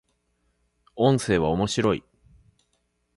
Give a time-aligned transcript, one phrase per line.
[0.95, 2.03] 音声は、面白い